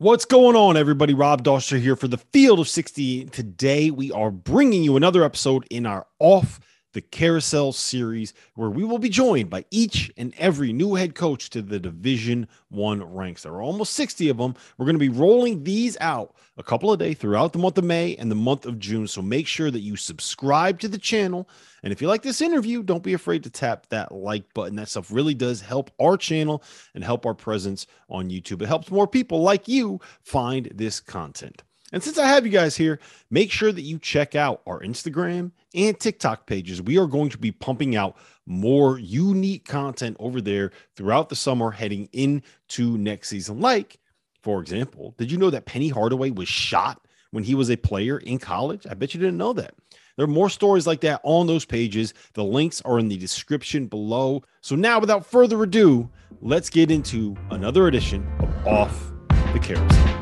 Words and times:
What's 0.00 0.24
going 0.24 0.56
on, 0.56 0.78
everybody? 0.78 1.12
Rob 1.12 1.44
Dauster 1.44 1.78
here 1.78 1.94
for 1.94 2.08
the 2.08 2.16
Field 2.16 2.58
of 2.58 2.66
60. 2.66 3.26
Today, 3.26 3.90
we 3.90 4.10
are 4.10 4.30
bringing 4.30 4.82
you 4.82 4.96
another 4.96 5.22
episode 5.22 5.66
in 5.68 5.84
our 5.84 6.06
Off 6.18 6.58
the 6.92 7.00
Carousel 7.00 7.72
series, 7.72 8.34
where 8.54 8.70
we 8.70 8.84
will 8.84 8.98
be 8.98 9.08
joined 9.08 9.50
by 9.50 9.64
each 9.70 10.10
and 10.16 10.34
every 10.38 10.72
new 10.72 10.94
head 10.94 11.14
coach 11.14 11.50
to 11.50 11.62
the 11.62 11.78
Division 11.78 12.48
One 12.68 13.02
ranks. 13.02 13.42
There 13.42 13.52
are 13.52 13.62
almost 13.62 13.94
60 13.94 14.28
of 14.28 14.38
them. 14.38 14.54
We're 14.76 14.86
going 14.86 14.96
to 14.96 15.00
be 15.00 15.08
rolling 15.08 15.62
these 15.64 15.96
out 16.00 16.34
a 16.56 16.62
couple 16.62 16.92
of 16.92 16.98
days 16.98 17.16
throughout 17.18 17.52
the 17.52 17.58
month 17.58 17.78
of 17.78 17.84
May 17.84 18.16
and 18.16 18.30
the 18.30 18.36
month 18.36 18.66
of 18.66 18.78
June. 18.78 19.06
So 19.06 19.22
make 19.22 19.46
sure 19.46 19.70
that 19.70 19.80
you 19.80 19.96
subscribe 19.96 20.80
to 20.80 20.88
the 20.88 20.98
channel. 20.98 21.48
And 21.82 21.92
if 21.92 22.02
you 22.02 22.08
like 22.08 22.22
this 22.22 22.40
interview, 22.40 22.82
don't 22.82 23.02
be 23.02 23.14
afraid 23.14 23.44
to 23.44 23.50
tap 23.50 23.86
that 23.90 24.12
like 24.12 24.52
button. 24.52 24.76
That 24.76 24.88
stuff 24.88 25.12
really 25.12 25.34
does 25.34 25.60
help 25.60 25.90
our 26.00 26.16
channel 26.16 26.62
and 26.94 27.04
help 27.04 27.24
our 27.24 27.34
presence 27.34 27.86
on 28.08 28.30
YouTube. 28.30 28.62
It 28.62 28.66
helps 28.66 28.90
more 28.90 29.06
people 29.06 29.42
like 29.42 29.68
you 29.68 30.00
find 30.22 30.70
this 30.74 31.00
content. 31.00 31.62
And 31.92 32.02
since 32.02 32.18
I 32.18 32.26
have 32.26 32.46
you 32.46 32.52
guys 32.52 32.76
here, 32.76 33.00
make 33.30 33.50
sure 33.50 33.72
that 33.72 33.82
you 33.82 33.98
check 33.98 34.34
out 34.34 34.62
our 34.66 34.80
Instagram 34.80 35.52
and 35.74 35.98
TikTok 35.98 36.46
pages. 36.46 36.80
We 36.80 36.98
are 36.98 37.06
going 37.06 37.30
to 37.30 37.38
be 37.38 37.52
pumping 37.52 37.96
out 37.96 38.16
more 38.46 38.98
unique 38.98 39.64
content 39.64 40.16
over 40.20 40.40
there 40.40 40.70
throughout 40.96 41.28
the 41.28 41.36
summer 41.36 41.70
heading 41.70 42.08
into 42.12 42.96
next 42.96 43.28
season. 43.28 43.60
Like 43.60 43.98
for 44.42 44.60
example, 44.60 45.14
did 45.18 45.30
you 45.30 45.38
know 45.38 45.50
that 45.50 45.66
Penny 45.66 45.88
Hardaway 45.88 46.30
was 46.30 46.48
shot 46.48 47.06
when 47.30 47.44
he 47.44 47.54
was 47.54 47.70
a 47.70 47.76
player 47.76 48.18
in 48.18 48.38
college? 48.38 48.86
I 48.88 48.94
bet 48.94 49.14
you 49.14 49.20
didn't 49.20 49.38
know 49.38 49.52
that. 49.54 49.74
There 50.16 50.24
are 50.24 50.28
more 50.28 50.50
stories 50.50 50.86
like 50.86 51.00
that 51.02 51.20
on 51.24 51.46
those 51.46 51.64
pages. 51.64 52.14
The 52.34 52.44
links 52.44 52.82
are 52.82 52.98
in 52.98 53.08
the 53.08 53.16
description 53.16 53.86
below. 53.86 54.42
So 54.60 54.76
now, 54.76 54.98
without 54.98 55.24
further 55.24 55.62
ado, 55.62 56.10
let's 56.40 56.68
get 56.68 56.90
into 56.90 57.36
another 57.50 57.86
edition 57.86 58.26
of 58.40 58.66
Off 58.66 59.12
the 59.52 59.58
Carousel. 59.58 60.19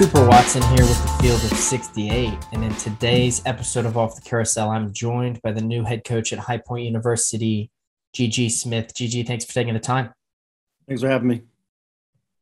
Cooper 0.00 0.26
Watson 0.26 0.62
here 0.62 0.86
with 0.86 1.02
the 1.02 1.22
field 1.22 1.44
of 1.44 1.58
68. 1.58 2.32
And 2.52 2.64
in 2.64 2.74
today's 2.76 3.42
episode 3.44 3.84
of 3.84 3.98
Off 3.98 4.14
the 4.14 4.22
Carousel, 4.22 4.70
I'm 4.70 4.94
joined 4.94 5.42
by 5.42 5.52
the 5.52 5.60
new 5.60 5.84
head 5.84 6.04
coach 6.04 6.32
at 6.32 6.38
High 6.38 6.56
Point 6.56 6.86
University, 6.86 7.70
GG 8.16 8.50
Smith. 8.50 8.94
GG, 8.94 9.26
thanks 9.26 9.44
for 9.44 9.52
taking 9.52 9.74
the 9.74 9.78
time. 9.78 10.14
Thanks 10.88 11.02
for 11.02 11.10
having 11.10 11.28
me. 11.28 11.42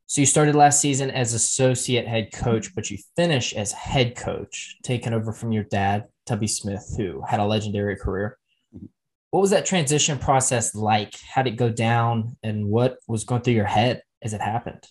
So 0.07 0.21
you 0.21 0.27
started 0.27 0.55
last 0.55 0.81
season 0.81 1.11
as 1.11 1.35
associate 1.35 2.07
head 2.07 2.33
coach, 2.33 2.73
but 2.77 2.93
you 2.93 2.99
finish 3.17 3.53
as 3.53 3.73
head 3.73 4.15
coach, 4.15 4.77
taking 4.85 5.13
over 5.13 5.33
from 5.33 5.51
your 5.51 5.65
dad, 5.65 6.05
Tubby 6.27 6.47
Smith, 6.47 6.95
who 6.97 7.23
had 7.27 7.41
a 7.41 7.45
legendary 7.45 7.97
career. 7.97 8.39
Mm-hmm. 8.73 8.87
What 9.33 9.41
was 9.41 9.51
that 9.51 9.67
transition 9.67 10.21
process 10.21 10.77
like? 10.77 11.17
How 11.29 11.43
did 11.43 11.55
it 11.55 11.57
go 11.57 11.71
down? 11.71 12.37
And 12.45 12.69
what 12.69 12.99
was 13.09 13.25
going 13.25 13.43
through 13.43 13.55
your 13.55 13.65
head 13.65 14.03
as 14.23 14.33
it 14.33 14.41
happened? 14.41 14.87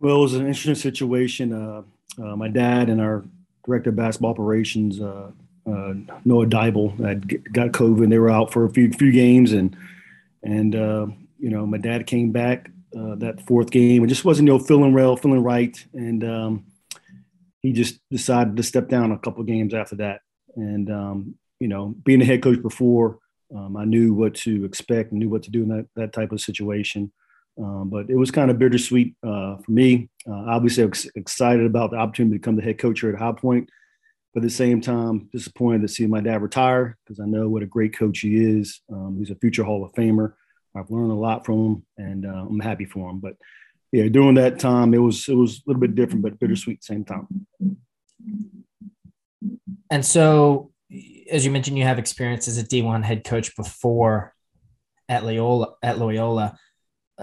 Well, 0.00 0.16
it 0.16 0.20
was 0.20 0.34
an 0.34 0.46
interesting 0.46 0.74
situation. 0.74 1.52
Uh, 1.52 1.82
uh, 2.22 2.36
my 2.36 2.48
dad 2.48 2.88
and 2.88 3.00
our 3.00 3.24
director 3.66 3.90
of 3.90 3.96
basketball 3.96 4.30
operations, 4.30 5.00
uh, 5.00 5.30
uh 5.66 5.94
Noah 6.24 6.46
Dybel, 6.46 6.98
had 7.04 7.52
got 7.52 7.72
COVID. 7.72 8.10
They 8.10 8.18
were 8.18 8.30
out 8.30 8.52
for 8.52 8.64
a 8.64 8.70
few 8.70 8.92
few 8.92 9.12
games, 9.12 9.52
and 9.52 9.76
and 10.42 10.74
uh, 10.74 11.06
you 11.38 11.50
know 11.50 11.66
my 11.66 11.78
dad 11.78 12.06
came 12.06 12.32
back 12.32 12.70
uh, 12.96 13.14
that 13.16 13.40
fourth 13.46 13.70
game 13.70 14.02
and 14.02 14.08
just 14.08 14.24
wasn't 14.24 14.46
you 14.46 14.52
know 14.52 14.58
feeling 14.58 14.92
well, 14.92 15.16
feeling 15.16 15.42
right, 15.42 15.84
and 15.94 16.22
um, 16.24 16.64
he 17.62 17.72
just 17.72 17.98
decided 18.10 18.56
to 18.56 18.62
step 18.62 18.88
down 18.88 19.12
a 19.12 19.18
couple 19.18 19.42
games 19.44 19.74
after 19.74 19.96
that. 19.96 20.20
And 20.56 20.90
um, 20.90 21.34
you 21.60 21.68
know, 21.68 21.94
being 22.04 22.20
a 22.20 22.24
head 22.24 22.42
coach 22.42 22.60
before, 22.60 23.18
um, 23.54 23.76
I 23.76 23.84
knew 23.84 24.12
what 24.12 24.34
to 24.36 24.64
expect, 24.64 25.10
and 25.10 25.18
knew 25.18 25.30
what 25.30 25.44
to 25.44 25.50
do 25.50 25.62
in 25.62 25.68
that 25.68 25.86
that 25.96 26.12
type 26.12 26.32
of 26.32 26.40
situation. 26.40 27.12
Um, 27.58 27.88
but 27.88 28.10
it 28.10 28.16
was 28.16 28.30
kind 28.30 28.50
of 28.50 28.58
bittersweet 28.58 29.14
uh, 29.22 29.56
for 29.58 29.70
me. 29.70 30.08
Uh, 30.28 30.44
obviously, 30.48 30.88
excited 31.14 31.66
about 31.66 31.90
the 31.90 31.96
opportunity 31.96 32.36
to 32.36 32.40
become 32.40 32.56
the 32.56 32.62
head 32.62 32.78
coach 32.78 33.00
here 33.00 33.10
at 33.10 33.18
High 33.18 33.32
Point, 33.32 33.70
but 34.32 34.40
at 34.40 34.44
the 34.44 34.50
same 34.50 34.80
time, 34.80 35.28
disappointed 35.32 35.82
to 35.82 35.88
see 35.88 36.06
my 36.06 36.20
dad 36.20 36.42
retire 36.42 36.96
because 37.04 37.20
I 37.20 37.26
know 37.26 37.48
what 37.48 37.62
a 37.62 37.66
great 37.66 37.96
coach 37.96 38.20
he 38.20 38.36
is. 38.36 38.80
Um, 38.92 39.16
he's 39.18 39.30
a 39.30 39.36
future 39.36 39.62
Hall 39.62 39.84
of 39.84 39.92
Famer. 39.92 40.34
I've 40.76 40.90
learned 40.90 41.12
a 41.12 41.14
lot 41.14 41.46
from 41.46 41.64
him, 41.64 41.86
and 41.98 42.26
uh, 42.26 42.46
I'm 42.48 42.58
happy 42.58 42.84
for 42.84 43.08
him. 43.08 43.20
But 43.20 43.36
yeah, 43.92 44.08
during 44.08 44.34
that 44.34 44.58
time, 44.58 44.92
it 44.92 44.98
was 44.98 45.28
it 45.28 45.34
was 45.34 45.58
a 45.58 45.62
little 45.66 45.80
bit 45.80 45.94
different, 45.94 46.22
but 46.22 46.40
bittersweet 46.40 46.78
at 46.78 46.80
the 46.80 46.94
same 46.94 47.04
time. 47.04 47.46
And 49.90 50.04
so, 50.04 50.72
as 51.30 51.44
you 51.44 51.52
mentioned, 51.52 51.78
you 51.78 51.84
have 51.84 52.00
experience 52.00 52.48
as 52.48 52.58
a 52.58 52.64
D1 52.64 53.04
head 53.04 53.22
coach 53.22 53.54
before 53.54 54.34
at 55.08 55.24
Loyola. 55.24 55.74
At 55.80 56.00
Loyola 56.00 56.58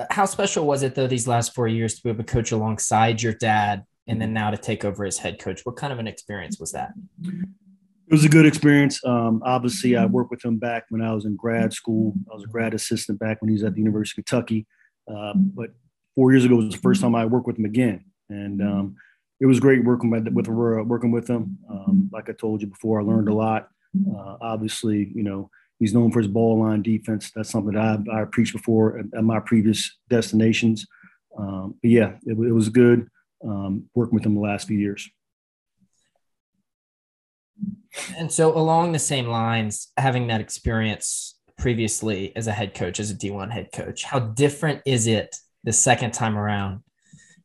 how 0.09 0.25
special 0.25 0.65
was 0.65 0.83
it 0.83 0.95
though 0.95 1.07
these 1.07 1.27
last 1.27 1.53
four 1.53 1.67
years 1.67 1.95
to 1.95 2.03
be 2.03 2.09
able 2.09 2.23
to 2.23 2.31
coach 2.31 2.51
alongside 2.51 3.21
your 3.21 3.33
dad 3.33 3.83
and 4.07 4.21
then 4.21 4.33
now 4.33 4.51
to 4.51 4.57
take 4.57 4.85
over 4.85 5.05
as 5.05 5.17
head 5.17 5.39
coach? 5.39 5.61
What 5.63 5.75
kind 5.75 5.91
of 5.91 5.99
an 5.99 6.07
experience 6.07 6.59
was 6.59 6.71
that? 6.71 6.91
It 7.23 8.13
was 8.13 8.25
a 8.25 8.29
good 8.29 8.45
experience. 8.45 9.03
Um, 9.05 9.41
obviously 9.45 9.95
i 9.95 10.05
worked 10.05 10.31
with 10.31 10.43
him 10.43 10.57
back 10.57 10.85
when 10.89 11.01
i 11.01 11.13
was 11.13 11.25
in 11.25 11.35
grad 11.35 11.73
school. 11.73 12.13
I 12.31 12.35
was 12.35 12.43
a 12.43 12.47
grad 12.47 12.73
assistant 12.73 13.19
back 13.19 13.41
when 13.41 13.49
he 13.49 13.53
was 13.53 13.63
at 13.63 13.73
the 13.73 13.79
university 13.79 14.21
of 14.21 14.25
kentucky. 14.25 14.67
Uh, 15.11 15.33
but 15.35 15.71
four 16.15 16.31
years 16.31 16.45
ago 16.45 16.55
was 16.55 16.69
the 16.69 16.77
first 16.77 17.01
time 17.01 17.15
i 17.15 17.25
worked 17.25 17.47
with 17.47 17.57
him 17.57 17.65
again. 17.65 18.05
And 18.29 18.61
um, 18.61 18.95
it 19.41 19.45
was 19.45 19.59
great 19.59 19.83
working 19.83 20.09
with, 20.09 20.27
with 20.29 20.47
uh, 20.47 20.83
working 20.83 21.11
with 21.11 21.29
him. 21.29 21.57
Um, 21.69 22.09
like 22.13 22.29
i 22.29 22.33
told 22.33 22.61
you 22.61 22.67
before 22.67 23.01
i 23.01 23.03
learned 23.03 23.27
a 23.27 23.33
lot. 23.33 23.69
Uh, 24.09 24.37
obviously 24.39 25.11
you 25.13 25.23
know 25.23 25.49
He's 25.81 25.95
known 25.95 26.11
for 26.11 26.19
his 26.19 26.27
ball 26.27 26.59
line 26.59 26.83
defense. 26.83 27.31
That's 27.35 27.49
something 27.49 27.73
that 27.73 28.03
I, 28.07 28.21
I 28.21 28.25
preached 28.25 28.53
before 28.53 28.99
at, 28.99 29.23
my 29.23 29.39
previous 29.39 29.97
destinations. 30.09 30.85
Um, 31.35 31.73
but 31.81 31.89
yeah, 31.89 32.11
it, 32.23 32.33
it 32.33 32.51
was 32.51 32.69
good 32.69 33.07
um, 33.43 33.89
working 33.95 34.13
with 34.13 34.23
him 34.23 34.35
the 34.35 34.41
last 34.41 34.67
few 34.67 34.77
years. 34.77 35.09
And 38.15 38.31
so, 38.31 38.55
along 38.55 38.91
the 38.91 38.99
same 38.99 39.25
lines, 39.25 39.87
having 39.97 40.27
that 40.27 40.39
experience 40.39 41.39
previously 41.57 42.31
as 42.35 42.45
a 42.45 42.51
head 42.51 42.75
coach, 42.75 42.99
as 42.99 43.09
a 43.09 43.15
D1 43.15 43.49
head 43.49 43.69
coach, 43.73 44.03
how 44.03 44.19
different 44.19 44.83
is 44.85 45.07
it 45.07 45.35
the 45.63 45.73
second 45.73 46.11
time 46.11 46.37
around? 46.37 46.83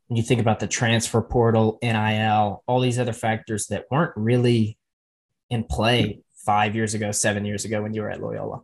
When 0.09 0.19
you 0.19 0.23
think 0.23 0.43
about 0.43 0.61
the 0.61 0.69
transfer 0.69 1.23
portal, 1.23 1.79
NIL, 1.83 2.63
all 2.67 2.81
these 2.81 2.99
other 2.99 3.15
factors 3.15 3.69
that 3.69 3.87
weren't 3.91 4.13
really 4.15 4.77
in 5.49 5.65
play 5.65 6.21
five 6.47 6.75
years 6.75 6.95
ago, 6.95 7.11
seven 7.11 7.45
years 7.45 7.65
ago 7.65 7.83
when 7.83 7.93
you 7.93 8.03
were 8.03 8.11
at 8.11 8.23
Loyola? 8.23 8.63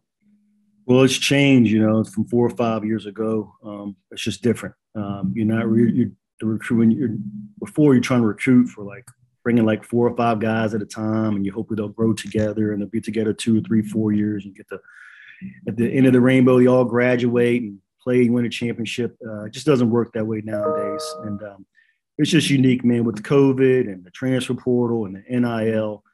Well, 0.87 1.03
it's 1.03 1.19
changed, 1.19 1.71
you 1.71 1.81
know, 1.81 2.03
from 2.05 2.25
four 2.25 2.47
or 2.47 2.51
five 2.51 2.85
years 2.85 3.07
ago. 3.07 3.53
Um, 3.65 3.97
it's 4.11 4.23
just 4.23 4.43
different. 4.43 4.75
Um, 4.95 5.33
you're 5.35 5.47
not 5.47 5.69
re- 5.69 5.93
you're 5.93 6.11
recruiting. 6.51 6.93
You're 6.93 7.17
before 7.61 7.95
you're 7.95 8.03
trying 8.03 8.23
to 8.23 8.27
recruit 8.27 8.69
for 8.69 8.85
like 8.85 9.05
bringing 9.45 9.65
like 9.65 9.85
four 9.85 10.09
or 10.09 10.17
five 10.17 10.41
guys 10.41 10.75
at 10.75 10.83
a 10.83 10.87
time, 10.87 11.37
and 11.37 11.45
you 11.45 11.53
hope 11.53 11.69
they'll 11.71 11.89
grow 11.89 12.13
together 12.13 12.73
and 12.73 12.81
they'll 12.81 12.89
be 12.89 13.01
together 13.01 13.33
two 13.33 13.59
or 13.59 13.61
three, 13.61 13.83
four 13.83 14.13
years, 14.13 14.45
and 14.45 14.57
get 14.57 14.69
the 14.69 14.81
at 15.67 15.77
the 15.77 15.89
end 15.89 16.07
of 16.07 16.13
the 16.13 16.21
rainbow, 16.21 16.59
they 16.59 16.67
all 16.67 16.85
graduate 16.85 17.63
and 17.63 17.79
play, 18.03 18.29
win 18.29 18.47
a 18.47 18.49
championship. 18.49 19.17
Uh, 19.27 19.45
it 19.45 19.53
just 19.53 19.67
doesn't 19.67 19.91
work 19.91 20.13
that 20.13 20.27
way 20.27 20.41
nowadays, 20.45 21.05
and 21.25 21.43
um, 21.43 21.67
it's 22.19 22.31
just 22.31 22.51
unique, 22.51 22.85
man. 22.85 23.05
With 23.05 23.23
COVID 23.23 23.93
and 23.93 24.05
the 24.05 24.11
transfer 24.11 24.55
portal 24.55 25.07
and 25.07 25.17
the 25.17 25.41
NIL, 25.41 26.05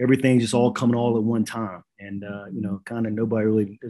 everything 0.00 0.40
just 0.40 0.54
all 0.54 0.72
coming 0.72 0.96
all 0.96 1.16
at 1.16 1.22
one 1.22 1.44
time. 1.44 1.82
And, 1.98 2.24
uh, 2.24 2.46
you 2.52 2.60
know, 2.60 2.80
kind 2.84 3.06
of 3.06 3.12
nobody 3.12 3.46
really 3.46 3.80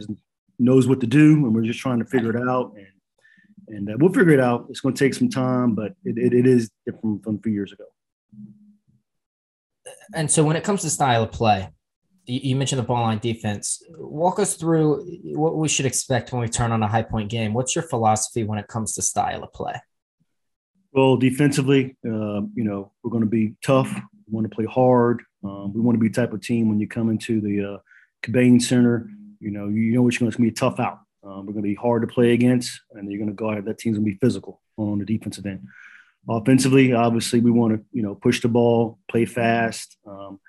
knows 0.59 0.87
what 0.87 1.01
to 1.01 1.07
do, 1.07 1.33
and 1.45 1.53
we're 1.53 1.63
just 1.63 1.79
trying 1.79 1.99
to 1.99 2.05
figure 2.05 2.35
it 2.35 2.47
out. 2.47 2.73
And 2.77 2.87
and 3.67 3.89
uh, 3.89 3.93
we'll 3.97 4.13
figure 4.13 4.33
it 4.33 4.39
out. 4.39 4.67
It's 4.69 4.81
going 4.81 4.95
to 4.95 4.99
take 4.99 5.13
some 5.13 5.29
time, 5.29 5.75
but 5.75 5.93
it, 6.03 6.17
it, 6.17 6.33
it 6.33 6.45
is 6.45 6.69
different 6.85 7.23
from 7.23 7.35
a 7.35 7.39
few 7.39 7.51
years 7.51 7.71
ago. 7.71 7.85
And 10.13 10.29
so, 10.29 10.43
when 10.43 10.55
it 10.55 10.63
comes 10.63 10.81
to 10.81 10.89
style 10.89 11.23
of 11.23 11.31
play, 11.31 11.69
you 12.25 12.55
mentioned 12.55 12.79
the 12.79 12.83
ball 12.83 13.01
line 13.01 13.19
defense. 13.19 13.81
Walk 13.97 14.39
us 14.39 14.55
through 14.55 15.05
what 15.35 15.57
we 15.57 15.67
should 15.67 15.85
expect 15.85 16.31
when 16.31 16.41
we 16.41 16.47
turn 16.47 16.71
on 16.71 16.83
a 16.83 16.87
high 16.87 17.03
point 17.03 17.29
game. 17.29 17.53
What's 17.53 17.75
your 17.75 17.83
philosophy 17.83 18.43
when 18.43 18.59
it 18.59 18.67
comes 18.67 18.93
to 18.95 19.01
style 19.01 19.43
of 19.43 19.51
play? 19.53 19.81
Well, 20.91 21.17
defensively, 21.17 21.97
uh, 22.05 22.41
you 22.53 22.63
know, 22.63 22.91
we're 23.03 23.11
going 23.11 23.23
to 23.23 23.29
be 23.29 23.55
tough. 23.63 23.91
We 23.93 24.01
want 24.33 24.49
to 24.49 24.55
play 24.55 24.65
hard. 24.65 25.23
Um, 25.43 25.73
we 25.73 25.81
want 25.81 25.95
to 25.95 25.99
be 25.99 26.09
type 26.09 26.33
of 26.33 26.41
team 26.41 26.69
when 26.69 26.79
you 26.79 26.87
come 26.87 27.09
into 27.09 27.41
the 27.41 27.73
uh, 27.73 27.77
Qubein 28.23 28.61
Center. 28.61 29.09
You 29.39 29.51
know, 29.51 29.67
you 29.67 29.93
know 29.93 30.01
what 30.01 30.13
you're 30.13 30.29
going 30.29 30.31
to 30.31 30.41
be 30.41 30.47
a 30.47 30.51
tough 30.51 30.79
out. 30.79 30.99
Um, 31.23 31.45
we're 31.45 31.53
going 31.53 31.63
to 31.63 31.69
be 31.69 31.75
hard 31.75 32.01
to 32.01 32.07
play 32.07 32.33
against, 32.33 32.81
and 32.91 33.09
you're 33.09 33.19
going 33.19 33.29
to 33.29 33.35
go 33.35 33.51
out. 33.51 33.65
That 33.65 33.77
team's 33.77 33.97
going 33.97 34.05
to 34.05 34.11
be 34.11 34.17
physical 34.17 34.61
on 34.77 34.99
the 34.99 35.05
defensive 35.05 35.45
end. 35.45 35.67
Offensively, 36.29 36.93
obviously, 36.93 37.39
we 37.39 37.51
want 37.51 37.75
to 37.75 37.85
you 37.91 38.01
know 38.01 38.15
push 38.15 38.41
the 38.41 38.47
ball, 38.47 38.99
play 39.09 39.25
fast, 39.25 39.97
um, 40.07 40.39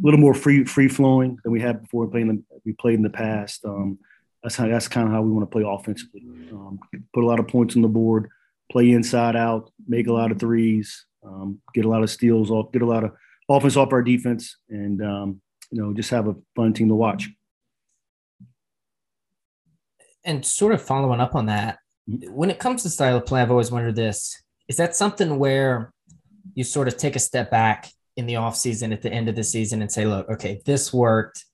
a 0.00 0.04
little 0.04 0.20
more 0.20 0.34
free 0.34 0.64
free 0.64 0.88
flowing 0.88 1.38
than 1.42 1.52
we 1.52 1.60
had 1.60 1.82
before 1.82 2.06
playing 2.08 2.28
the, 2.28 2.60
we 2.64 2.72
played 2.72 2.94
in 2.94 3.02
the 3.02 3.10
past. 3.10 3.64
Um, 3.64 3.98
that's 4.42 4.56
how 4.56 4.66
that's 4.66 4.88
kind 4.88 5.06
of 5.06 5.12
how 5.12 5.22
we 5.22 5.30
want 5.30 5.48
to 5.48 5.52
play 5.52 5.64
offensively. 5.66 6.22
Um, 6.52 6.78
put 7.12 7.24
a 7.24 7.26
lot 7.26 7.38
of 7.38 7.48
points 7.48 7.76
on 7.76 7.82
the 7.82 7.88
board, 7.88 8.28
play 8.70 8.90
inside 8.90 9.36
out, 9.36 9.70
make 9.86 10.06
a 10.06 10.12
lot 10.12 10.32
of 10.32 10.38
threes, 10.38 11.06
um, 11.24 11.60
get 11.74 11.84
a 11.84 11.88
lot 11.88 12.02
of 12.02 12.10
steals 12.10 12.50
off, 12.50 12.72
get 12.72 12.82
a 12.82 12.86
lot 12.86 13.04
of 13.04 13.12
offense 13.50 13.76
off 13.76 13.92
our 13.92 14.02
defense, 14.02 14.56
and 14.70 15.02
um, 15.04 15.42
you 15.70 15.82
know 15.82 15.92
just 15.92 16.10
have 16.10 16.28
a 16.28 16.36
fun 16.56 16.72
team 16.72 16.88
to 16.88 16.94
watch 16.94 17.28
and 20.24 20.44
sort 20.44 20.72
of 20.72 20.82
following 20.82 21.20
up 21.20 21.34
on 21.34 21.46
that, 21.46 21.78
mm-hmm. 22.08 22.32
when 22.32 22.50
it 22.50 22.58
comes 22.58 22.82
to 22.82 22.90
style 22.90 23.16
of 23.16 23.26
play, 23.26 23.42
I've 23.42 23.50
always 23.50 23.70
wondered 23.70 23.96
this: 23.96 24.42
is 24.68 24.76
that 24.76 24.96
something 24.96 25.38
where 25.38 25.92
you 26.54 26.64
sort 26.64 26.88
of 26.88 26.96
take 26.96 27.16
a 27.16 27.20
step 27.20 27.50
back 27.50 27.90
in 28.16 28.26
the 28.26 28.36
off 28.36 28.56
season 28.56 28.92
at 28.92 29.02
the 29.02 29.12
end 29.12 29.28
of 29.28 29.36
the 29.36 29.44
season 29.44 29.82
and 29.82 29.90
say, 29.90 30.04
look, 30.04 30.28
okay, 30.28 30.60
this 30.66 30.92
worked, 30.92 31.44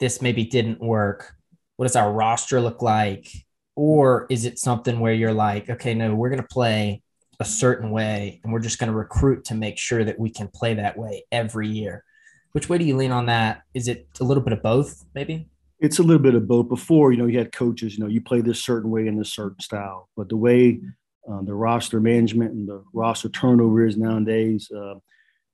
this 0.00 0.20
maybe 0.20 0.44
didn't 0.44 0.80
work. 0.80 1.34
What 1.76 1.86
does 1.86 1.96
our 1.96 2.12
roster 2.12 2.60
look 2.60 2.82
like? 2.82 3.28
Or 3.76 4.26
is 4.28 4.44
it 4.44 4.58
something 4.58 5.00
where 5.00 5.14
you're 5.14 5.32
like, 5.32 5.70
okay, 5.70 5.94
no, 5.94 6.14
we're 6.14 6.28
going 6.28 6.42
to 6.42 6.48
play 6.48 7.02
a 7.42 7.44
certain 7.44 7.90
way 7.90 8.40
and 8.42 8.52
we're 8.52 8.60
just 8.60 8.78
going 8.78 8.90
to 8.90 8.96
recruit 8.96 9.44
to 9.44 9.54
make 9.54 9.78
sure 9.78 10.02
that 10.04 10.18
we 10.18 10.30
can 10.30 10.48
play 10.48 10.74
that 10.74 10.96
way 10.96 11.24
every 11.30 11.68
year? 11.68 12.04
Which 12.52 12.68
way 12.68 12.78
do 12.78 12.84
you 12.84 12.96
lean 12.96 13.12
on 13.12 13.26
that? 13.26 13.62
Is 13.74 13.88
it 13.88 14.08
a 14.20 14.24
little 14.24 14.42
bit 14.42 14.54
of 14.54 14.62
both, 14.62 15.04
maybe? 15.14 15.48
it's 15.82 15.98
a 15.98 16.02
little 16.02 16.22
bit 16.22 16.36
of 16.36 16.46
both. 16.46 16.68
Before, 16.68 17.10
you 17.10 17.18
know, 17.18 17.26
you 17.26 17.38
had 17.38 17.50
coaches, 17.50 17.94
you 17.94 18.04
know, 18.04 18.08
you 18.08 18.20
play 18.20 18.40
this 18.40 18.62
certain 18.62 18.88
way 18.88 19.08
in 19.08 19.18
this 19.18 19.32
certain 19.32 19.58
style, 19.58 20.08
but 20.16 20.28
the 20.28 20.36
way 20.36 20.80
uh, 21.28 21.42
the 21.42 21.54
roster 21.54 22.00
management 22.00 22.52
and 22.52 22.68
the 22.68 22.84
roster 22.94 23.28
turnover 23.28 23.84
is 23.84 23.96
nowadays, 23.96 24.70
uh, 24.70 24.94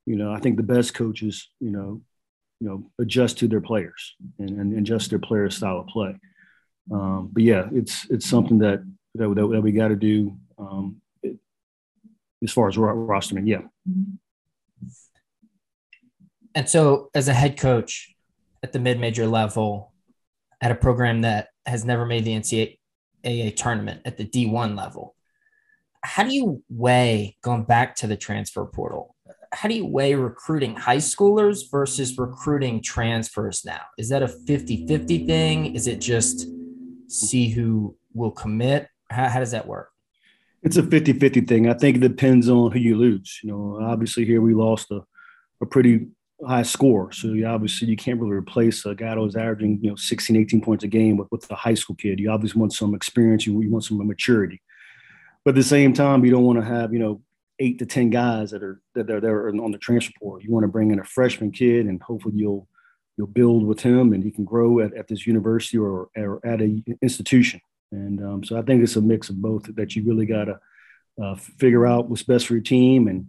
you 0.04 0.16
know, 0.16 0.30
I 0.30 0.38
think 0.38 0.58
the 0.58 0.62
best 0.62 0.92
coaches, 0.92 1.48
you 1.60 1.70
know, 1.70 2.02
you 2.60 2.68
know, 2.68 2.90
adjust 3.00 3.38
to 3.38 3.48
their 3.48 3.62
players 3.62 4.16
and, 4.38 4.50
and 4.50 4.78
adjust 4.78 5.08
their 5.10 5.18
player 5.18 5.48
style 5.48 5.80
of 5.80 5.86
play. 5.86 6.14
Um, 6.92 7.30
but 7.32 7.42
yeah, 7.42 7.68
it's 7.72 8.06
it's 8.10 8.28
something 8.28 8.58
that 8.58 8.84
that, 9.14 9.28
that, 9.34 9.48
that 9.48 9.60
we 9.62 9.72
got 9.72 9.88
to 9.88 9.96
do 9.96 10.36
um, 10.58 11.00
as 12.42 12.52
far 12.52 12.68
as 12.68 12.76
rosterman. 12.76 13.46
Yeah. 13.46 13.62
Mm-hmm. 13.88 14.14
And 16.54 16.68
so, 16.68 17.10
as 17.14 17.28
a 17.28 17.34
head 17.34 17.56
coach 17.56 18.14
at 18.62 18.72
the 18.72 18.78
mid-major 18.78 19.26
level, 19.26 19.92
at 20.60 20.70
a 20.70 20.74
program 20.74 21.22
that 21.22 21.48
has 21.66 21.84
never 21.84 22.04
made 22.04 22.24
the 22.24 22.32
NCAA 22.32 23.56
tournament 23.56 24.02
at 24.04 24.16
the 24.16 24.24
D1 24.24 24.76
level. 24.76 25.14
How 26.02 26.22
do 26.22 26.32
you 26.34 26.62
weigh 26.68 27.36
going 27.42 27.64
back 27.64 27.96
to 27.96 28.06
the 28.06 28.16
transfer 28.16 28.64
portal? 28.64 29.14
How 29.52 29.68
do 29.68 29.74
you 29.74 29.86
weigh 29.86 30.14
recruiting 30.14 30.76
high 30.76 30.98
schoolers 30.98 31.70
versus 31.70 32.16
recruiting 32.18 32.82
transfers 32.82 33.64
now? 33.64 33.80
Is 33.96 34.08
that 34.10 34.22
a 34.22 34.28
50 34.28 34.86
50 34.86 35.26
thing? 35.26 35.74
Is 35.74 35.86
it 35.86 36.00
just 36.00 36.48
see 37.08 37.48
who 37.48 37.96
will 38.14 38.30
commit? 38.30 38.88
How, 39.10 39.28
how 39.28 39.40
does 39.40 39.52
that 39.52 39.66
work? 39.66 39.90
It's 40.62 40.76
a 40.76 40.82
50 40.82 41.12
50 41.14 41.42
thing. 41.42 41.68
I 41.68 41.74
think 41.74 41.96
it 41.96 42.00
depends 42.00 42.48
on 42.48 42.72
who 42.72 42.78
you 42.78 42.96
lose. 42.96 43.38
You 43.42 43.50
know, 43.50 43.78
obviously, 43.80 44.24
here 44.24 44.40
we 44.40 44.54
lost 44.54 44.90
a, 44.90 45.02
a 45.60 45.66
pretty 45.66 46.08
high 46.46 46.62
score. 46.62 47.12
So 47.12 47.28
you 47.28 47.46
obviously 47.46 47.88
you 47.88 47.96
can't 47.96 48.20
really 48.20 48.32
replace 48.32 48.84
a 48.86 48.94
guy 48.94 49.14
who's 49.14 49.36
averaging, 49.36 49.80
you 49.82 49.90
know, 49.90 49.96
16, 49.96 50.36
18 50.36 50.60
points 50.60 50.84
a 50.84 50.88
game 50.88 51.16
with, 51.16 51.28
with 51.30 51.50
a 51.50 51.54
high 51.54 51.74
school 51.74 51.96
kid. 51.96 52.20
You 52.20 52.30
obviously 52.30 52.60
want 52.60 52.72
some 52.72 52.94
experience, 52.94 53.46
you, 53.46 53.60
you 53.60 53.70
want 53.70 53.84
some 53.84 54.04
maturity. 54.06 54.60
But 55.44 55.50
at 55.50 55.56
the 55.56 55.62
same 55.62 55.92
time, 55.92 56.24
you 56.24 56.30
don't 56.30 56.44
want 56.44 56.58
to 56.58 56.64
have, 56.64 56.92
you 56.92 56.98
know, 56.98 57.22
eight 57.60 57.78
to 57.80 57.86
10 57.86 58.10
guys 58.10 58.50
that 58.52 58.62
are 58.62 58.80
that 58.94 59.10
are 59.10 59.20
there 59.20 59.48
on 59.48 59.72
the 59.72 59.78
transfer 59.78 60.12
portal. 60.20 60.44
You 60.44 60.52
want 60.52 60.64
to 60.64 60.68
bring 60.68 60.90
in 60.90 61.00
a 61.00 61.04
freshman 61.04 61.50
kid 61.50 61.86
and 61.86 62.00
hopefully 62.02 62.34
you'll 62.36 62.68
you'll 63.16 63.26
build 63.26 63.66
with 63.66 63.80
him 63.80 64.12
and 64.12 64.22
he 64.22 64.30
can 64.30 64.44
grow 64.44 64.78
at, 64.78 64.94
at 64.94 65.08
this 65.08 65.26
university 65.26 65.76
or, 65.76 66.08
or 66.16 66.40
at 66.46 66.60
a 66.60 66.82
institution. 67.02 67.60
And 67.90 68.22
um, 68.22 68.44
so 68.44 68.58
I 68.58 68.62
think 68.62 68.82
it's 68.82 68.96
a 68.96 69.00
mix 69.00 69.28
of 69.30 69.40
both 69.40 69.74
that 69.74 69.96
you 69.96 70.04
really 70.04 70.26
got 70.26 70.44
to 70.44 70.60
uh, 71.22 71.34
figure 71.34 71.86
out 71.86 72.08
what's 72.08 72.22
best 72.22 72.46
for 72.46 72.54
your 72.54 72.62
team 72.62 73.08
and 73.08 73.26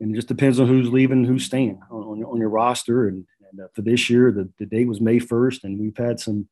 and 0.00 0.12
it 0.12 0.16
just 0.16 0.28
depends 0.28 0.58
on 0.58 0.66
who's 0.66 0.88
leaving, 0.88 1.24
who's 1.24 1.44
staying 1.44 1.80
on, 1.90 2.24
on 2.24 2.38
your 2.38 2.48
roster. 2.48 3.08
And, 3.08 3.26
and 3.50 3.60
uh, 3.60 3.68
for 3.74 3.82
this 3.82 4.08
year, 4.08 4.32
the, 4.32 4.48
the 4.58 4.66
date 4.66 4.88
was 4.88 5.00
May 5.00 5.18
1st, 5.18 5.64
and 5.64 5.78
we've 5.78 5.96
had 5.96 6.18
some 6.18 6.48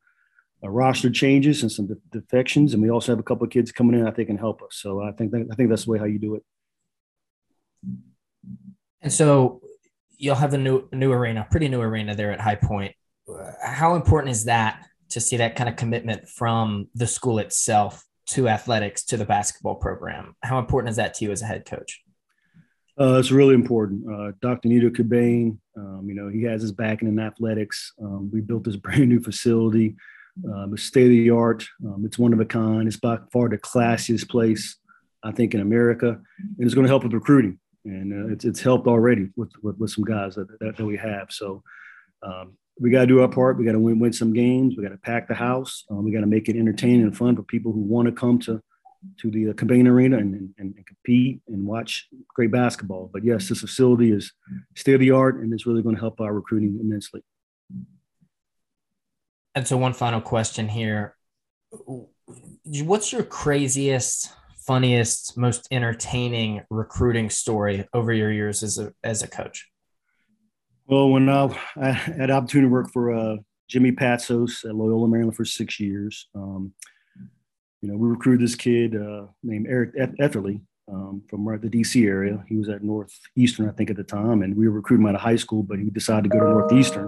uh, 0.63 0.69
roster 0.69 1.09
changes 1.09 1.63
and 1.63 1.71
some 1.71 1.87
de- 1.87 1.95
defections, 2.11 2.73
and 2.73 2.83
we 2.83 2.91
also 2.91 3.11
have 3.11 3.19
a 3.19 3.23
couple 3.23 3.45
of 3.45 3.49
kids 3.49 3.71
coming 3.71 3.99
in 3.99 4.07
I 4.07 4.11
think 4.11 4.27
can 4.27 4.37
help 4.37 4.61
us. 4.61 4.75
So 4.75 5.01
I 5.01 5.11
think 5.13 5.31
that, 5.31 5.47
I 5.51 5.55
think 5.55 5.69
that's 5.69 5.85
the 5.85 5.91
way 5.91 5.97
how 5.97 6.05
you 6.05 6.19
do 6.19 6.35
it. 6.35 6.43
And 9.01 9.11
so 9.11 9.61
you'll 10.17 10.35
have 10.35 10.53
a 10.53 10.57
new 10.57 10.87
new 10.91 11.11
arena, 11.13 11.47
pretty 11.49 11.69
new 11.69 11.81
arena 11.81 12.13
there 12.13 12.31
at 12.33 12.41
High 12.41 12.55
Point. 12.55 12.93
How 13.63 13.95
important 13.95 14.31
is 14.31 14.45
that 14.45 14.85
to 15.09 15.19
see 15.19 15.37
that 15.37 15.55
kind 15.55 15.69
of 15.69 15.75
commitment 15.75 16.27
from 16.27 16.87
the 16.95 17.07
school 17.07 17.39
itself 17.39 18.05
to 18.27 18.47
athletics 18.47 19.03
to 19.05 19.17
the 19.17 19.25
basketball 19.25 19.75
program? 19.75 20.35
How 20.43 20.59
important 20.59 20.91
is 20.91 20.97
that 20.97 21.13
to 21.15 21.25
you 21.25 21.31
as 21.31 21.41
a 21.41 21.45
head 21.45 21.65
coach? 21.65 22.01
Uh, 22.99 23.17
it's 23.17 23.31
really 23.31 23.55
important. 23.55 24.03
Uh, 24.11 24.33
Dr. 24.41 24.67
Nido 24.67 24.89
Qubein, 24.89 25.57
um, 25.77 26.03
you 26.05 26.15
know, 26.15 26.27
he 26.27 26.43
has 26.43 26.61
his 26.61 26.73
backing 26.73 27.07
in 27.07 27.17
athletics. 27.17 27.93
Um, 28.01 28.29
we 28.31 28.41
built 28.41 28.65
this 28.65 28.75
brand 28.85 29.09
new 29.09 29.21
facility. 29.21 29.95
Um, 30.53 30.77
state 30.77 31.03
of 31.03 31.09
the 31.09 31.29
art. 31.31 31.65
Um, 31.85 32.03
it's 32.05 32.19
one 32.19 32.33
of 32.33 32.39
a 32.39 32.45
kind. 32.45 32.87
It's 32.87 32.97
by 32.97 33.19
far 33.31 33.49
the 33.49 33.57
classiest 33.57 34.29
place, 34.29 34.77
I 35.23 35.31
think, 35.31 35.53
in 35.53 35.59
America, 35.59 36.09
and 36.09 36.65
it's 36.65 36.73
going 36.73 36.85
to 36.85 36.89
help 36.89 37.03
with 37.03 37.13
recruiting. 37.13 37.59
And 37.85 38.13
uh, 38.13 38.33
it's, 38.33 38.45
it's 38.45 38.61
helped 38.61 38.87
already 38.87 39.29
with, 39.35 39.51
with, 39.61 39.77
with 39.77 39.91
some 39.91 40.03
guys 40.03 40.35
that, 40.35 40.47
that, 40.59 40.77
that, 40.77 40.85
we 40.85 40.97
have. 40.97 41.31
So 41.31 41.63
um, 42.23 42.57
we 42.79 42.89
got 42.89 43.01
to 43.01 43.07
do 43.07 43.21
our 43.21 43.27
part. 43.27 43.57
We 43.57 43.65
got 43.65 43.73
to 43.73 43.79
win, 43.79 43.99
win 43.99 44.13
some 44.13 44.33
games. 44.33 44.75
We 44.77 44.83
got 44.83 44.89
to 44.89 44.97
pack 44.97 45.27
the 45.27 45.35
house. 45.35 45.83
Um, 45.89 46.03
we 46.03 46.11
got 46.11 46.21
to 46.21 46.27
make 46.27 46.47
it 46.47 46.55
entertaining 46.55 47.01
and 47.01 47.15
fun 47.15 47.35
for 47.35 47.43
people 47.43 47.71
who 47.71 47.81
want 47.81 48.07
to 48.07 48.11
come 48.11 48.39
to 48.39 48.61
to 49.17 49.31
the 49.31 49.49
uh, 49.49 49.53
Qubein 49.53 49.87
Arena 49.87 50.17
and, 50.17 50.33
and, 50.35 50.53
and, 50.57 50.85
compete 50.85 51.41
and 51.47 51.65
watch 51.65 52.09
great 52.35 52.51
basketball. 52.51 53.09
But 53.13 53.23
yes, 53.23 53.47
this 53.47 53.61
facility 53.61 54.11
is 54.11 54.33
state 54.75 54.93
of 54.93 54.99
the 54.99 55.11
art 55.11 55.37
and 55.37 55.53
it's 55.53 55.65
really 55.65 55.81
going 55.81 55.95
to 55.95 56.01
help 56.01 56.19
our 56.19 56.33
recruiting 56.33 56.77
immensely. 56.81 57.23
And 59.55 59.65
so, 59.65 59.77
one 59.77 59.93
final 59.93 60.21
question 60.21 60.67
here: 60.67 61.15
What's 62.65 63.13
your 63.13 63.23
craziest, 63.23 64.33
funniest, 64.65 65.37
most 65.37 65.67
entertaining 65.71 66.63
recruiting 66.69 67.29
story 67.29 67.87
over 67.93 68.11
your 68.11 68.31
years 68.31 68.63
as 68.63 68.77
a 68.77 68.93
as 69.03 69.23
a 69.23 69.27
coach? 69.27 69.68
Well, 70.89 71.09
when 71.11 71.29
I, 71.29 71.55
I 71.79 71.91
had 71.91 72.31
opportunity 72.31 72.67
to 72.67 72.73
work 72.73 72.91
for 72.91 73.13
uh, 73.13 73.35
Jimmy 73.67 73.91
Patsos 73.91 74.65
at 74.65 74.73
Loyola 74.73 75.07
Maryland 75.07 75.37
for 75.37 75.45
six 75.45 75.79
years. 75.79 76.27
Um, 76.33 76.73
you 77.83 77.89
know, 77.91 77.95
we 77.95 78.09
recruited 78.09 78.41
this 78.41 78.55
kid 78.55 78.95
uh, 78.95 79.27
named 79.43 79.67
Erik 79.67 79.93
Etherly 80.19 80.61
um, 80.91 81.21
from 81.29 81.47
right 81.47 81.61
the 81.61 81.69
DC 81.69 82.07
area. 82.07 82.43
He 82.47 82.57
was 82.57 82.69
at 82.69 82.83
Northeastern, 82.83 83.69
I 83.69 83.71
think, 83.73 83.91
at 83.91 83.97
the 83.97 84.03
time, 84.03 84.41
and 84.41 84.57
we 84.57 84.67
were 84.67 84.73
recruiting 84.73 85.03
him 85.03 85.09
out 85.09 85.15
of 85.15 85.21
high 85.21 85.35
school, 85.35 85.61
but 85.61 85.77
he 85.77 85.91
decided 85.91 86.23
to 86.23 86.29
go 86.29 86.39
to 86.39 86.49
Northeastern. 86.49 87.07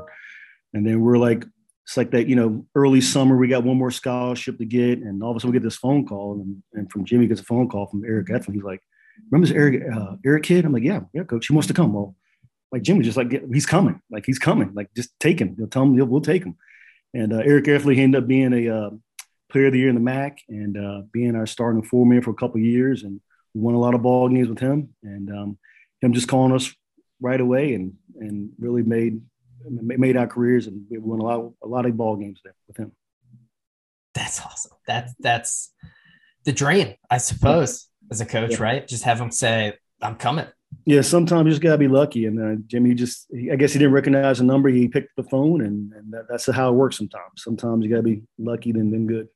And 0.75 0.85
then 0.85 1.01
we're 1.01 1.17
like, 1.17 1.43
it's 1.83 1.97
like 1.97 2.11
that, 2.11 2.27
you 2.27 2.35
know, 2.35 2.63
early 2.75 3.01
summer, 3.01 3.35
we 3.35 3.47
got 3.47 3.63
one 3.63 3.77
more 3.77 3.89
scholarship 3.89 4.59
to 4.59 4.65
get, 4.65 4.99
and 4.99 5.23
all 5.23 5.31
of 5.31 5.37
a 5.37 5.39
sudden 5.39 5.53
we 5.53 5.57
get 5.57 5.63
this 5.63 5.77
phone 5.77 6.05
call, 6.05 6.35
and, 6.35 6.61
and 6.73 6.91
from 6.91 7.03
Jimmy 7.03 7.25
gets 7.25 7.41
a 7.41 7.45
phone 7.45 7.67
call 7.67 7.87
from 7.87 8.05
Erik 8.05 8.27
Etherly. 8.27 8.53
He's 8.53 8.63
like, 8.63 8.83
"Remember 9.31 9.47
this 9.47 9.55
Erik 9.55 9.81
uh, 9.91 10.17
Erik 10.23 10.43
kid?" 10.43 10.65
I'm 10.65 10.71
like, 10.71 10.83
"Yeah, 10.83 10.99
yeah, 11.13 11.23
coach. 11.23 11.47
He 11.47 11.53
wants 11.53 11.67
to 11.67 11.73
come." 11.73 11.93
Well, 11.93 12.15
like 12.71 12.83
Jimmy, 12.83 13.03
just 13.03 13.17
like 13.17 13.31
he's 13.53 13.65
coming, 13.65 14.01
like 14.09 14.25
he's 14.25 14.39
coming, 14.39 14.71
like 14.73 14.89
just 14.95 15.09
take 15.19 15.39
him. 15.39 15.55
You'll 15.57 15.67
tell 15.67 15.83
him 15.83 15.95
we'll 16.09 16.21
take 16.21 16.43
him. 16.43 16.55
And 17.13 17.33
uh, 17.33 17.37
Erik 17.37 17.65
Etherly 17.65 17.97
ended 17.99 18.23
up 18.23 18.27
being 18.27 18.53
a 18.53 18.69
uh, 18.69 18.89
player 19.49 19.67
of 19.67 19.73
the 19.73 19.79
year 19.79 19.89
in 19.89 19.95
the 19.95 20.01
MAAC 20.01 20.37
and 20.47 20.77
uh, 20.77 21.01
being 21.11 21.35
our 21.35 21.45
starting 21.45 21.83
four 21.83 22.05
man 22.05 22.21
for 22.21 22.31
a 22.31 22.35
couple 22.35 22.59
years. 22.61 23.03
And 23.03 23.19
we 23.53 23.61
won 23.61 23.75
a 23.75 23.79
lot 23.79 23.93
of 23.93 24.01
ball 24.01 24.29
games 24.29 24.47
with 24.47 24.59
him 24.59 24.93
and 25.03 25.29
um, 25.29 25.57
him 26.01 26.13
just 26.13 26.29
calling 26.29 26.53
us 26.53 26.73
right 27.19 27.41
away 27.41 27.73
and, 27.73 27.93
and 28.19 28.51
really 28.57 28.83
made, 28.83 29.21
made 29.69 30.15
our 30.15 30.27
careers 30.27 30.67
and 30.67 30.85
we 30.89 30.97
won 30.97 31.19
a 31.19 31.23
lot, 31.23 31.51
a 31.61 31.67
lot 31.67 31.85
of 31.85 31.97
ball 31.97 32.15
games 32.15 32.39
there 32.43 32.55
with 32.67 32.77
him. 32.77 32.93
That's 34.13 34.41
awesome. 34.41 34.71
That's 34.85 35.13
that's 35.19 35.73
the 36.43 36.51
dream, 36.51 36.95
I 37.09 37.17
suppose, 37.17 37.87
as 38.11 38.19
a 38.19 38.25
coach, 38.25 38.51
yeah. 38.51 38.63
right? 38.63 38.87
Just 38.87 39.03
have 39.05 39.17
them 39.19 39.31
say, 39.31 39.77
"I'm 40.01 40.15
coming." 40.15 40.47
Yeah, 40.85 41.01
sometimes 41.01 41.45
you 41.45 41.51
just 41.51 41.61
gotta 41.61 41.77
be 41.77 41.87
lucky. 41.87 42.25
And 42.25 42.39
uh, 42.39 42.61
Jimmy 42.67 42.95
just, 42.95 43.27
he, 43.31 43.51
I 43.51 43.55
guess 43.55 43.73
he 43.73 43.79
didn't 43.79 43.93
recognize 43.93 44.39
the 44.39 44.45
number. 44.45 44.69
He 44.69 44.87
picked 44.87 45.15
the 45.15 45.23
phone, 45.23 45.61
and, 45.61 45.93
and 45.93 46.11
that, 46.13 46.25
that's 46.29 46.49
how 46.49 46.69
it 46.69 46.75
works. 46.75 46.97
Sometimes, 46.97 47.31
sometimes 47.37 47.83
you 47.83 47.89
gotta 47.89 48.03
be 48.03 48.23
lucky 48.39 48.71
than 48.71 48.91
than 48.91 49.05
good. 49.05 49.27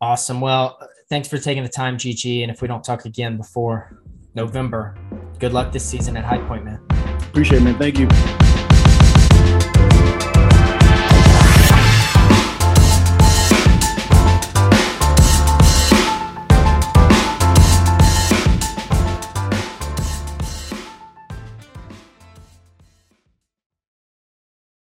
Awesome. 0.00 0.40
Well, 0.40 0.78
thanks 1.08 1.28
for 1.28 1.38
taking 1.38 1.62
the 1.62 1.68
time, 1.68 1.96
GG. 1.96 2.42
And 2.42 2.50
if 2.50 2.62
we 2.62 2.68
don't 2.68 2.84
talk 2.84 3.04
again 3.04 3.36
before 3.36 4.02
November, 4.34 4.96
good 5.38 5.52
luck 5.52 5.72
this 5.72 5.84
season 5.84 6.16
at 6.16 6.24
High 6.24 6.46
Point, 6.46 6.64
man. 6.64 6.80
Appreciate 7.28 7.62
it, 7.62 7.64
man. 7.64 7.78
Thank 7.78 7.98
you. 7.98 8.43